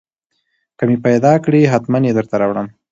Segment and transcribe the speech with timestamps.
[0.77, 2.67] که مې پېدا کړې حتمن يې درته راوړم.